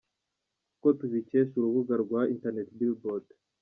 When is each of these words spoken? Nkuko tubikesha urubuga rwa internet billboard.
Nkuko 0.63 0.87
tubikesha 0.99 1.53
urubuga 1.57 1.93
rwa 2.03 2.21
internet 2.33 2.67
billboard. 2.77 3.25